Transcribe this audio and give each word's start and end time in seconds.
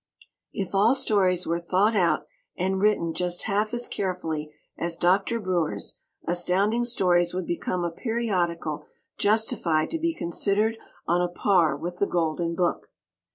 If 0.51 0.73
all 0.73 0.95
stories 0.95 1.45
were 1.45 1.59
thought 1.59 1.95
out 1.95 2.25
and 2.57 2.81
written 2.81 3.13
just 3.13 3.43
half 3.43 3.71
as 3.71 3.87
carefully 3.87 4.51
as 4.75 4.97
Dr. 4.97 5.39
Breuer's, 5.39 5.99
Astounding 6.25 6.85
Stories 6.85 7.35
would 7.35 7.45
become 7.45 7.83
a 7.83 7.91
periodical 7.91 8.87
justified 9.19 9.91
to 9.91 9.99
be 9.99 10.15
considered 10.15 10.79
on 11.07 11.21
a 11.21 11.27
par 11.29 11.77
with 11.77 11.97
The 11.97 12.07
Golden 12.07 12.55
Book. 12.55 12.89